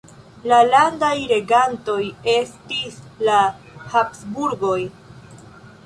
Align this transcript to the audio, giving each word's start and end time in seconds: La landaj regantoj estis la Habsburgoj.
La 0.51 0.59
landaj 0.69 1.11
regantoj 1.31 1.99
estis 2.37 2.99
la 3.29 3.37
Habsburgoj. 3.93 4.81